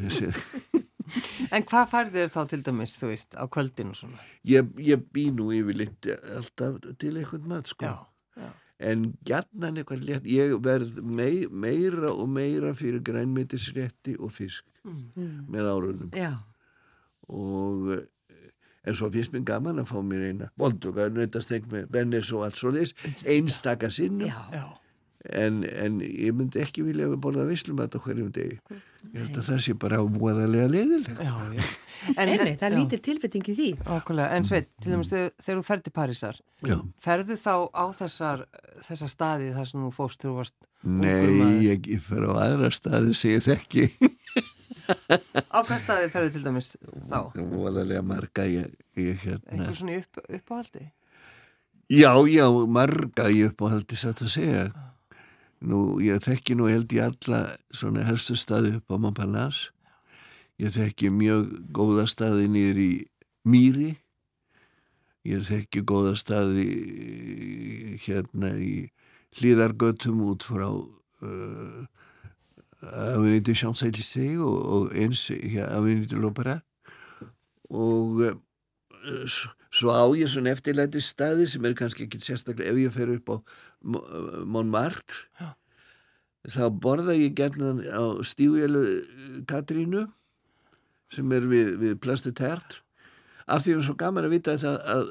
þessi 0.00 0.32
En 1.54 1.62
hvað 1.70 1.84
færði 1.92 2.18
þér 2.24 2.30
þá 2.34 2.40
til 2.50 2.58
dæmis, 2.66 2.96
þú 2.98 3.08
veist, 3.12 3.36
á 3.38 3.44
kvöldinu 3.54 3.92
og 3.94 3.98
svona? 4.00 4.24
Ég, 4.50 4.72
ég 4.82 5.04
bý 5.14 5.28
nú 5.30 5.52
yfirleitt 5.54 6.08
alltaf 6.34 6.80
til 6.98 7.12
eitthvað 7.20 7.46
mat 7.52 7.70
sko. 7.70 7.86
Já, 7.86 8.42
já. 8.42 8.48
En 8.78 9.14
gætnan 9.24 9.78
eitthvað 9.80 10.02
létt, 10.04 10.26
ég 10.28 10.52
verð 10.60 10.98
mei, 11.02 11.46
meira 11.48 12.10
og 12.12 12.28
meira 12.28 12.74
fyrir 12.76 13.00
grænmyndisrétti 13.02 14.18
og 14.20 14.32
fisk 14.36 14.64
Mm. 14.86 15.46
með 15.50 15.64
árunum. 15.72 16.10
Já, 16.14 16.34
Og 17.28 17.88
eh, 17.92 18.04
en 18.86 18.94
svo 18.94 19.08
finnst 19.10 19.32
mér 19.34 19.42
gaman 19.48 19.80
að 19.82 19.88
fá 19.90 19.98
mér 20.04 20.28
eina 20.28 20.50
volduga, 20.56 21.08
nautasteng 21.10 21.64
með 21.72 21.88
bennis 21.90 22.30
og 22.32 22.44
allt 22.46 22.56
svo 22.60 22.70
leis, 22.70 22.92
einstaka 23.26 23.90
sinnum. 23.90 24.28
já. 24.28 24.36
Já. 24.52 24.66
En, 25.26 25.64
en 25.64 25.98
ég 26.00 26.30
myndi 26.38 26.60
ekki 26.62 26.84
vilja 26.86 27.08
að 27.10 27.16
borða 27.18 27.48
vislumat 27.48 27.90
á 27.90 27.98
hverjum 27.98 28.30
degi. 28.30 28.60
Ég 29.12 29.18
held 29.24 29.40
að 29.40 29.48
það 29.50 29.60
sé 29.66 29.74
bara 29.82 29.98
ámúðarlega 30.02 30.70
leiðilegt. 30.72 31.20
Já, 31.22 31.34
já. 31.58 31.66
En, 32.06 32.28
Einmitt, 32.30 32.60
það 32.60 32.70
já. 32.70 32.76
lítir 32.76 33.00
tilbytting 33.02 33.48
í 33.50 33.54
því. 33.56 33.68
Ákvæmlega, 33.82 34.36
en 34.36 34.44
Sveit, 34.46 34.66
til 34.84 34.92
dæmis 34.92 35.08
þegar, 35.10 35.30
þegar 35.42 35.56
þú 35.58 35.62
ferð 35.66 35.82
til 35.86 35.92
Parísar, 35.96 36.36
Já. 36.68 36.74
ferðu 37.02 37.36
þá 37.40 37.54
á 37.74 37.84
þessar, 37.96 38.42
þessar 38.86 39.10
staði 39.10 39.48
þar 39.56 39.70
sem 39.72 39.80
þú 39.82 39.90
fóst 39.96 40.20
þegar 40.22 40.30
þú 40.30 40.36
varst? 40.36 40.54
Nei, 40.86 41.64
ég, 41.64 41.88
ég 41.96 42.04
fer 42.04 42.28
á 42.28 42.32
aðra 42.44 42.70
staði 42.76 43.16
sem 43.18 43.32
ég 43.34 43.42
þekki. 43.48 43.88
Á 45.56 45.58
hvað 45.66 45.80
staði 45.82 46.12
ferðu 46.12 46.34
til 46.36 46.44
dæmis 46.44 46.68
þá? 47.10 47.18
Óvalega 47.42 48.04
marga 48.06 48.46
ég, 48.46 48.70
ég 49.00 49.18
hérna. 49.24 49.56
Eitthvað 49.56 49.78
svona 49.80 49.98
upp, 49.98 50.20
uppáhaldi? 50.38 50.84
Já, 51.90 52.12
já, 52.30 52.46
marga 52.76 53.26
ég 53.34 53.50
uppáhaldi 53.50 53.98
satt 53.98 54.22
að 54.22 54.30
segja. 54.36 54.64
Nú, 55.66 55.98
ég 55.98 56.22
þekki 56.22 56.54
nú 56.58 56.68
held 56.70 56.92
ég 56.94 57.08
alla 57.08 57.42
svona 57.74 58.04
helstu 58.06 58.36
staði 58.38 58.76
upp 58.78 58.92
á 58.92 58.96
Montparnasse. 59.02 59.72
Ég 60.62 60.72
þekki 60.72 61.10
mjög 61.12 61.50
góða 61.74 62.06
staði 62.08 62.46
nýður 62.48 62.78
í 62.80 62.92
Mýri. 63.46 63.90
Ég 65.26 65.42
þekki 65.48 65.82
góða 65.84 66.14
staði 66.16 66.68
hérna 68.06 68.54
í 68.62 68.86
hlýðargötum 69.36 70.22
út 70.30 70.46
frá 70.46 70.68
uh, 70.70 71.82
Avenue 72.86 73.42
de 73.42 73.56
Champs-Élysées 73.58 74.38
og, 74.38 74.56
og 74.56 74.96
eins 74.96 75.26
hér, 75.28 75.66
Avenue 75.74 76.06
de 76.06 76.20
l'Opéra 76.20 76.60
og 77.66 78.22
svo 79.70 79.92
á 79.92 80.02
ég 80.18 80.30
svona 80.32 80.52
eftirlæti 80.56 81.02
staði 81.04 81.46
sem 81.50 81.64
er 81.68 81.74
kannski 81.78 82.06
ekki 82.06 82.18
sérstaklega 82.22 82.72
ef 82.72 82.80
ég 82.80 82.94
fer 82.96 83.12
upp 83.16 83.28
á 83.30 83.36
Mo- 83.86 84.04
Montmartre 84.44 85.22
Já. 85.40 85.52
þá 86.56 86.62
borða 86.82 87.14
ég 87.18 87.34
gerna 87.38 87.74
á 87.92 88.04
stífjölu 88.26 88.82
Katrínu 89.46 90.06
sem 91.12 91.32
er 91.32 91.46
við, 91.46 91.76
við 91.82 91.94
Plastu 92.02 92.32
Tert 92.34 92.80
af 93.46 93.62
því 93.62 93.72
að 93.72 93.76
það 93.76 93.80
er 93.80 93.86
svo 93.86 93.94
gaman 94.00 94.26
að 94.26 94.32
vita 94.34 94.54
að, 94.56 94.76
að, 94.92 95.10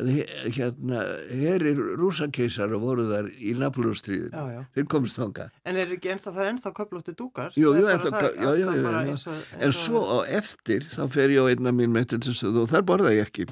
að 0.00 0.10
hérna 0.56 1.00
herir 1.42 1.80
rúsakeisar 2.00 2.72
og 2.76 2.84
voru 2.84 3.06
þar 3.10 3.28
í 3.36 3.52
já. 3.52 4.60
þeir 4.76 4.86
komist 4.94 5.18
þanga 5.20 5.48
En 5.68 5.76
er 5.76 5.92
ekki 5.96 6.12
ennþá, 6.14 6.32
það 6.38 6.50
ennþá 6.54 6.72
köflótti 6.78 7.14
dúkar? 7.18 7.50
Jú, 7.58 7.74
jú, 7.76 7.88
ennþá 7.90 8.12
það- 8.14 8.38
já, 8.40 8.50
já, 8.56 8.68
já, 8.70 8.84
já. 8.84 9.02
eins 9.04 9.26
og- 9.26 9.42
En 9.58 9.66
eins 9.66 9.76
og- 9.76 9.82
svo 9.84 10.00
á 10.08 10.18
eftir 10.40 10.86
þá 10.88 11.02
fer 11.10 11.28
ég 11.28 11.42
á 11.44 11.50
einna 11.52 11.72
mín 11.72 11.92
meðtöldsinstöð 11.92 12.62
og 12.62 12.70
þar 12.70 12.86
borða 12.88 13.12
ég 13.12 13.26
ekki. 13.28 13.48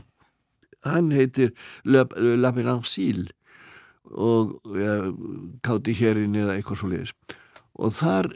Hann 0.85 1.11
heitir 1.11 1.53
Lapinansil 1.85 3.29
og 4.09 4.57
ja, 4.73 5.13
káti 5.61 5.93
hérinn 5.93 6.37
eða 6.39 6.57
eitthvað 6.57 6.81
svo 6.81 6.89
leiðis. 6.89 7.13
Og 7.79 7.93
þar 7.93 8.31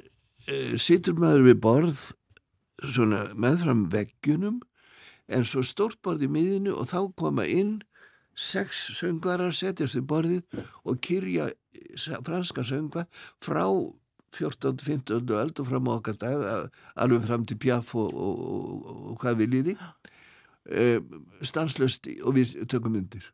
e, 0.49 0.77
situr 0.77 1.15
maður 1.17 1.47
við 1.49 1.61
borð 1.65 2.03
svona 2.93 3.23
meðfram 3.39 3.87
veggjunum 3.89 4.61
en 5.29 5.45
svo 5.45 5.63
stórt 5.67 6.01
borð 6.03 6.27
í 6.27 6.31
miðinu 6.33 6.75
og 6.77 6.89
þá 6.91 6.99
koma 7.19 7.47
inn 7.47 7.81
sex 8.35 8.87
söngvarar 8.97 9.53
setjast 9.55 9.99
við 9.99 10.07
borðið 10.09 10.63
og 10.89 11.01
kyrja 11.05 11.51
sa- 12.01 12.21
franska 12.25 12.65
söngva 12.65 13.07
frá 13.45 13.67
14. 14.33 14.79
15. 14.81 15.29
öld 15.37 15.61
og 15.61 15.67
fram 15.69 15.89
á 15.89 15.93
okkar 15.99 16.17
dag 16.17 16.71
alveg 16.97 17.27
fram 17.29 17.45
til 17.45 17.59
Piaf 17.61 17.95
og, 17.95 18.15
og, 18.15 18.39
og, 18.41 18.97
og 19.13 19.19
hvað 19.21 19.43
við 19.43 19.51
líði 19.57 19.75
uh, 19.77 21.01
stanslöst 21.45 22.09
í- 22.09 22.19
og 22.25 22.39
við 22.39 22.55
tökum 22.73 22.97
undir 22.97 23.29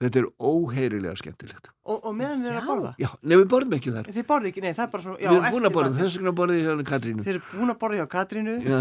þetta 0.00 0.20
er 0.22 0.26
óheyrilega 0.40 1.16
skemmtilegt 1.20 1.68
Og, 1.90 1.96
og 2.06 2.12
meðan 2.14 2.38
þið 2.44 2.48
er 2.50 2.54
Já. 2.54 2.60
að 2.60 2.68
borða? 2.70 2.90
já, 3.02 3.08
nefnum 3.24 3.40
við 3.40 3.48
borðum 3.50 3.72
ekki 3.76 3.92
þar 3.96 4.08
Þið 4.14 4.26
borðið 4.30 4.50
ekki, 4.50 4.62
nei, 4.64 4.72
það 4.76 4.84
er 4.84 4.90
bara 4.92 5.04
svona... 5.04 5.16
við 5.20 5.30
erum 5.30 5.54
búin 5.56 5.68
að 5.68 5.74
borða, 5.76 5.92
þess 6.00 6.18
vegna 6.20 6.32
borðið 6.40 6.60
hjá 6.66 6.84
Katrínu 6.90 7.24
Þið 7.26 7.32
eru 7.34 7.42
búin 7.50 7.72
að 7.74 7.78
borða 7.80 7.98
hjá 8.00 8.06
Katrínu, 8.14 8.54
já, 8.62 8.78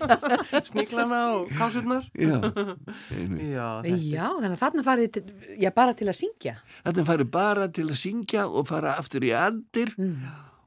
sníklana 0.70 1.20
og 1.38 1.52
kásurnar. 1.58 2.04
já. 2.14 2.36
Já, 3.54 3.68
Já, 3.84 4.26
þannig 4.36 4.54
að 4.56 4.60
þarna 4.62 4.84
farið 4.86 5.10
til, 5.16 5.24
já, 5.62 5.70
bara 5.74 5.94
til 5.96 6.08
að 6.10 6.16
syngja. 6.18 6.54
Þetta 6.84 7.04
fari 7.08 7.26
bara 7.36 7.66
til 7.74 7.86
að 7.88 7.98
syngja 8.00 8.44
og 8.48 8.68
fara 8.70 8.94
aftur 9.00 9.24
í 9.26 9.32
andir 9.36 9.94
Mm. 9.94 10.16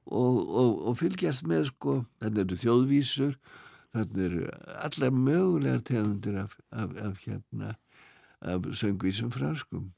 og, 0.08 0.36
og, 0.40 0.70
og 0.88 0.98
fylgjast 1.00 1.44
með 1.50 1.66
sko, 1.72 1.98
þetta 2.24 2.44
eru 2.46 2.58
þjóðvísur, 2.62 3.34
þetta 3.98 4.22
eru 4.28 4.46
allar 4.88 5.12
mögulegar 5.18 5.82
tegundir 5.84 6.38
af, 6.46 6.54
af, 6.72 6.94
af 7.10 7.26
hérna, 7.28 7.74
af 8.42 8.68
söngvísum 8.78 9.32
franskum. 9.34 9.92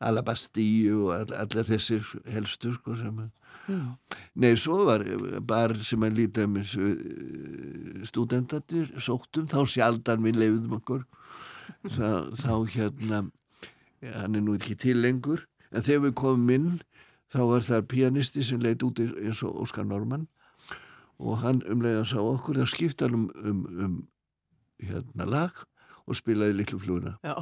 Alabastíu 0.00 1.06
og 1.06 1.14
all, 1.16 1.32
allar 1.32 1.64
þessir 1.64 2.04
helstu 2.28 2.74
sko 2.76 2.96
sem 3.00 3.24
að 3.24 3.32
Nei, 4.36 4.52
svo 4.54 4.84
var 4.86 5.02
bar 5.42 5.72
sem 5.82 6.02
að 6.06 6.18
líta 6.20 6.44
um 6.46 6.58
stúdendatir 8.06 8.92
sóttum, 9.02 9.48
þá 9.50 9.64
sjaldan 9.66 10.22
við 10.22 10.38
leiðum 10.42 10.76
okkur. 10.76 11.02
Þá, 11.88 12.30
þá 12.36 12.52
hérna 12.76 13.22
hann 14.04 14.36
er 14.36 14.44
nú 14.44 14.54
ekki 14.54 14.76
til 14.78 15.00
lengur 15.02 15.46
en 15.72 15.82
þegar 15.82 16.04
við 16.06 16.14
komum 16.20 16.52
inn 16.54 16.68
þá 17.32 17.40
var 17.50 17.64
það 17.66 17.88
pianisti 17.90 18.44
sem 18.46 18.60
leit 18.62 18.84
út 18.86 19.00
eins 19.02 19.42
og 19.46 19.62
Óskar 19.64 19.86
Norman 19.88 20.26
og 21.18 21.40
hann 21.42 21.62
umlega 21.70 22.04
sá 22.06 22.18
okkur 22.20 22.60
þá 22.60 22.70
skipta 22.70 23.08
hann 23.08 23.26
um, 23.26 23.30
um, 23.42 23.64
um 23.86 23.96
hérna 24.82 25.26
lag 25.30 25.64
og 26.06 26.18
spilaði 26.18 26.56
litlu 26.60 26.78
fluguna 26.82 27.16
já. 27.24 27.34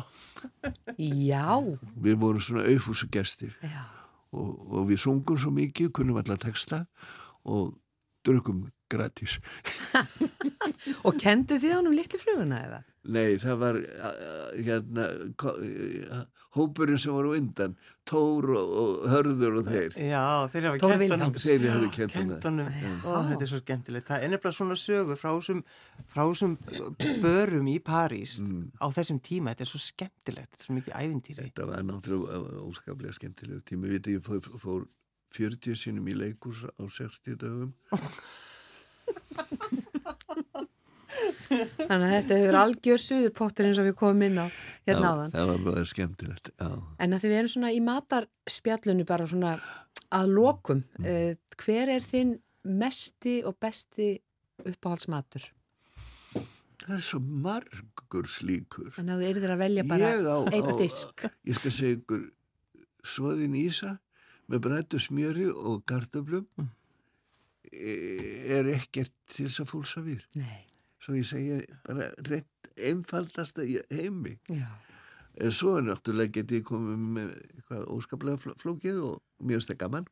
Já, 0.99 1.61
við 2.01 2.19
vorum 2.21 2.43
svona 2.45 2.67
auðfúsu 2.69 3.09
gestir 3.13 3.55
já. 3.63 3.85
og, 4.33 4.51
og 4.73 4.89
við 4.91 5.03
sungum 5.05 5.41
svo 5.41 5.53
mikið, 5.55 5.93
kunnum 5.97 6.21
alla 6.21 6.39
texta 6.41 6.85
og 7.45 7.75
drukum 8.25 8.65
gratis. 8.95 9.39
Og 11.07 11.19
kendu 11.21 11.59
þið 11.61 11.77
honum 11.79 11.97
litlu 11.97 12.21
fluguna 12.23 12.63
eða? 12.69 12.83
Nei, 13.15 13.35
það 13.37 13.59
var 13.61 13.77
hérna 14.57 15.03
uh, 15.13 16.23
hópurinn 16.57 17.01
sem 17.03 17.13
var 17.13 17.27
á 17.29 17.33
undan, 17.37 17.75
Tór 18.09 18.47
og, 18.53 18.71
og 18.81 19.05
Hörður 19.13 19.59
og 19.61 19.69
þeir. 19.69 19.95
Já, 19.97 20.23
þeir 20.53 20.67
hafa. 20.71 20.89
Vilhjálms. 21.01 21.45
Þeir 21.45 21.67
hafa. 21.73 22.49
Ó, 23.05 23.13
þetta 23.29 23.47
er 23.47 23.51
svo 23.51 23.61
skemmtilegt. 23.63 24.09
Það 24.09 24.25
er 24.27 24.33
nefnilega 24.35 24.57
svona 24.59 24.77
sögur 24.81 25.21
frá 25.21 25.31
þessum, 25.35 26.57
börum 27.25 27.71
í 27.73 27.79
París 27.85 28.37
Mm. 28.45 28.67
á 28.77 28.87
þessum 28.93 29.21
tíma. 29.25 29.53
Þetta 29.55 29.65
er 29.67 29.73
svo 29.73 29.81
skemmtilegt, 29.85 30.51
þetta 30.53 30.63
er 30.63 30.69
svo 30.69 30.77
mikið 30.79 30.97
ævintýri. 31.01 31.47
Þetta 31.49 31.69
var 31.71 31.85
náttúrulega 31.89 32.65
óskaplega 32.69 33.17
skemmtilegu 33.17 33.65
tími. 33.69 33.93
Við 33.95 34.13
ég 34.17 34.25
fór, 34.25 34.49
fór 34.61 34.85
40 35.35 35.77
sinum 35.81 36.09
í 36.09 36.15
leikús 36.17 36.65
á 36.65 36.85
60 36.89 37.37
dögum. 37.41 37.73
Þannig 41.55 42.05
að 42.09 42.13
þetta 42.15 42.37
hefur 42.41 42.57
algjör 42.59 43.01
suðupottur 43.01 43.69
eins 43.69 43.79
og 43.81 43.87
við 43.89 43.97
komum 44.01 44.23
inn 44.27 44.39
á 44.43 44.47
hérna 44.89 45.05
Já, 45.05 45.11
áðan. 45.15 45.35
Það 45.35 45.51
var 45.51 45.61
bara 45.69 45.85
skemmtilegt, 45.87 46.51
já. 46.59 46.71
En 47.05 47.15
að 47.15 47.23
því 47.23 47.31
við 47.31 47.39
erum 47.41 47.53
svona 47.55 47.71
í 47.75 47.81
matarspjallunu 47.85 49.07
bara 49.09 49.29
svona 49.31 49.53
að 50.15 50.33
lokum. 50.35 50.81
Mm. 50.99 51.05
Uh, 51.07 51.59
hver 51.63 51.93
er 51.95 52.05
þinn 52.05 52.33
mesti 52.65 53.37
og 53.47 53.59
besti 53.63 54.09
uppáhaldsmatur? 54.65 55.47
Það 56.85 56.97
er 56.99 57.05
svo 57.07 57.21
margur 57.23 58.27
slíkur. 58.29 58.91
Þannig 58.97 59.15
að 59.15 59.23
þú 59.23 59.29
eruður 59.31 59.55
að 59.55 59.63
velja 59.63 59.85
bara 59.89 60.11
á- 60.19 60.51
einn 60.53 60.71
á- 60.75 60.81
disk. 60.81 61.27
Ég 61.49 61.61
skal 61.61 61.73
segja 61.73 61.99
ykkur 62.01 62.25
svoðin 63.05 63.55
ísa 63.57 63.95
með 64.51 64.65
brættu 64.67 65.01
smjöri 65.01 65.47
og 65.53 65.85
kartöflum 65.89 66.49
e- 66.59 66.67
er 68.59 68.71
ekkert 68.75 69.13
til 69.31 69.47
þess 69.49 69.61
að 69.65 69.71
fólksa 69.75 70.05
við. 70.07 70.25
Nei, 70.41 70.61
Svo 71.05 71.13
ég 71.19 71.27
segja 71.29 71.59
bara 71.85 72.07
rétt 72.25 72.71
einfaldasta 72.89 73.65
í 73.69 73.79
heimi. 73.93 74.39
já. 74.49 74.67
En 75.43 75.51
svo 75.51 75.73
er 75.81 75.83
náttúrulega 75.89 76.31
getið 76.43 76.61
komið 76.63 77.01
með 77.17 77.31
eitthvað 77.59 77.87
óskaplega 77.91 78.39
fló- 78.39 78.55
flókið 78.61 79.01
og 79.03 79.17
mjög 79.43 79.65
stað 79.67 79.79
gaman. 79.83 80.05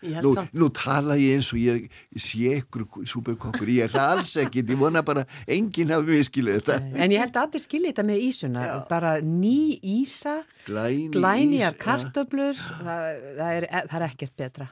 Ég 0.00 0.22
Nú, 0.22 0.30
nú 0.54 0.68
tala 0.70 1.16
ég 1.18 1.34
eins 1.34 1.48
og 1.52 1.58
ég, 1.58 1.88
ég 2.14 2.22
sé 2.22 2.52
ykkur 2.60 2.84
súperkokkur, 3.02 3.66
ég 3.66 3.82
er 3.82 3.90
það 3.90 4.12
alls 4.12 4.36
ekkit, 4.38 4.68
ég 4.70 4.78
vona 4.78 5.02
bara 5.02 5.24
enginn 5.50 5.90
hafi 5.90 6.14
miskilið 6.20 6.60
þetta. 6.60 6.76
En 6.94 7.10
ég 7.10 7.18
held 7.18 7.34
að 7.34 7.48
allir 7.48 7.64
skilja 7.64 7.90
þetta 7.90 8.04
með 8.06 8.22
ísuna. 8.28 8.62
Já. 8.68 8.76
Bara 8.88 9.16
ný 9.26 9.80
ísa, 9.82 10.36
Glæni, 10.68 11.10
glænýjar 11.18 11.74
ís, 11.74 11.82
kartöflur, 11.82 12.54
það, 12.54 13.18
það, 13.40 13.50
er, 13.58 13.66
það 13.90 13.96
er 13.98 14.06
ekkert 14.12 14.36
betra. 14.38 14.68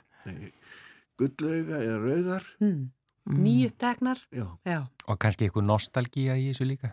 Gullauga 1.18 1.78
eða 1.80 1.99
rauðar 2.02 2.44
Hmm. 2.61 2.90
nýjuppteknar. 3.26 4.20
Já. 4.32 4.46
Já. 4.66 4.87
Og 5.08 5.18
kannski 5.18 5.46
eitthvað 5.49 5.66
nostalgíja 5.66 6.37
í 6.38 6.50
þessu 6.52 6.66
líka? 6.68 6.92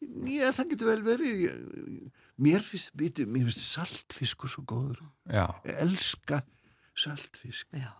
Já, 0.00 0.48
það 0.56 0.68
getur 0.70 0.86
vel 0.90 1.02
verið. 1.02 2.10
Mér 2.40 2.62
finnst, 2.64 2.90
veitu, 2.96 3.26
mér 3.26 3.48
finnst 3.50 3.66
saltfiskur 3.74 4.48
svo 4.48 4.62
góður. 4.64 5.00
Já, 5.28 5.46
Ég 5.66 5.80
elska 5.84 6.42
saltfisk. 6.96 7.66
Já. 7.74 7.90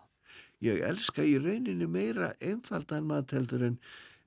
Ég 0.62 0.80
elska 0.84 1.22
í 1.24 1.36
rauninni 1.40 1.86
meira 1.88 2.32
einfaldan 2.40 3.04
mat 3.08 3.30
heldur 3.32 3.62
en 3.66 3.78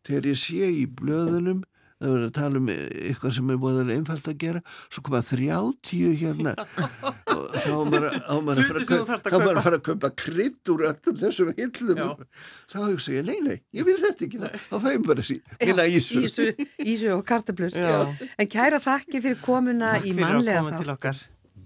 þegar 0.04 0.28
ég 0.34 0.38
sé 0.38 0.70
í 0.84 0.86
blöðunum 0.86 1.64
það 2.04 2.12
verður 2.14 2.28
að 2.28 2.34
tala 2.36 2.60
um 2.60 2.68
eitthvað 2.74 3.34
sem 3.38 3.52
er 3.54 3.60
búin 3.64 3.92
einfalt 3.96 4.28
að 4.28 4.38
gera, 4.44 4.62
svo 4.92 5.04
koma 5.08 5.22
þrjátíu 5.24 6.10
hérna 6.20 6.54
og 6.54 7.44
þá 7.64 7.74
maður 7.88 8.08
að 8.12 8.42
fara 8.44 8.60
að 8.60 8.84
að 8.84 8.90
kaupa- 8.92 9.20
þá 9.24 9.34
á 9.34 9.38
maður 9.40 9.40
kaupa. 9.40 9.54
að 9.54 9.64
fara 9.68 9.80
að 9.80 9.86
kaupa 9.88 10.10
krydd 10.24 10.72
úr 10.74 10.86
öllum 10.92 11.18
þessum 11.24 11.54
hillum 11.58 12.02
Já. 12.04 12.10
þá 12.74 12.78
hugsa 12.90 13.16
ég, 13.16 13.26
nei, 13.32 13.40
nei, 13.48 13.58
ég 13.74 13.88
vil 13.88 13.98
þetta 14.04 14.28
ekki 14.28 14.42
þá 14.44 14.76
fæum 14.84 15.08
bara 15.08 15.24
sí, 15.26 15.40
minna 15.64 15.88
ísu 15.88 16.22
Ísu, 16.24 16.50
ísu 16.84 17.10
og 17.18 17.24
kartablur. 17.28 17.74
En 17.74 18.48
kæra 18.52 18.80
þakki 18.84 19.22
fyrir 19.24 19.40
komuna 19.44 19.96
Takk 19.98 20.06
í 20.06 20.14
fyrir 20.14 20.28
að 20.28 20.38
mannlega 20.38 20.62
koma 20.64 20.78
til 20.84 20.94
okkar. 20.94 21.24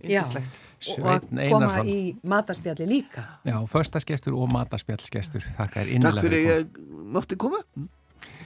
Já. 0.08 0.22
Yndislegt. 0.22 0.64
og 0.94 1.08
að 1.10 1.24
koma 1.26 1.42
Einarsson. 1.42 1.88
í 1.90 2.00
matarspjalli 2.24 2.86
líka. 2.88 3.24
Já, 3.50 3.56
föstaskestur 3.66 4.36
og 4.38 4.52
mataspjallskestur. 4.54 5.42
Þakka 5.58 5.82
er 5.82 6.02
Takk 6.06 6.20
fyrir. 6.22 6.38
að 6.38 6.52
ég 6.54 6.82
mátti 7.18 7.38
koma 7.38 7.64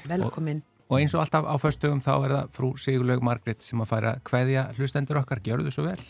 Velkomin. 0.08 0.62
Og 0.92 1.00
eins 1.00 1.14
og 1.16 1.22
alltaf 1.24 1.46
á 1.48 1.56
föstugum 1.56 2.02
þá 2.04 2.12
er 2.18 2.34
það 2.36 2.50
frú 2.58 2.70
Sigurlaug 2.84 3.22
Margret 3.24 3.64
sem 3.64 3.80
að 3.80 3.94
færa 3.94 4.16
kveðja 4.28 4.66
hlustendur 4.76 5.22
okkar. 5.22 5.40
Gjörðu 5.46 5.72
svo 5.72 5.86
vel. 5.88 6.02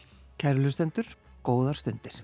Kæru 0.41 0.63
lustendur, 0.65 1.05
góðar 1.45 1.77
stundir. 1.77 2.17